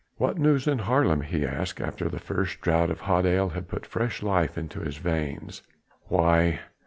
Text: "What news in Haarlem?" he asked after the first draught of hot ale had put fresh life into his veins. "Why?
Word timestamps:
"What 0.17 0.39
news 0.39 0.65
in 0.65 0.79
Haarlem?" 0.79 1.21
he 1.21 1.45
asked 1.45 1.79
after 1.79 2.09
the 2.09 2.17
first 2.17 2.59
draught 2.59 2.89
of 2.89 3.01
hot 3.01 3.23
ale 3.23 3.49
had 3.49 3.67
put 3.67 3.85
fresh 3.85 4.23
life 4.23 4.57
into 4.57 4.79
his 4.79 4.97
veins. 4.97 5.61
"Why? 6.07 6.61